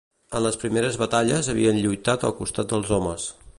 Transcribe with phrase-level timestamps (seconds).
[0.37, 3.31] En les primeres batalles havien lluitat al costat dels homes